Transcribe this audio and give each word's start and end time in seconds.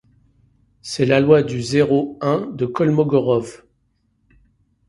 C'est 0.81 1.05
la 1.05 1.19
loi 1.19 1.43
du 1.43 1.61
zéro 1.61 2.17
un 2.21 2.47
de 2.47 2.65
Kolmogorov. 2.65 3.61